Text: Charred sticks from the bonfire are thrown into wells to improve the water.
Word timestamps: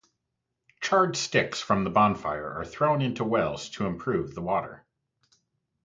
Charred 0.79 1.15
sticks 1.15 1.61
from 1.61 1.83
the 1.83 1.91
bonfire 1.91 2.53
are 2.53 2.65
thrown 2.65 3.03
into 3.03 3.23
wells 3.23 3.69
to 3.69 3.85
improve 3.85 4.33
the 4.33 4.41
water. 4.41 4.83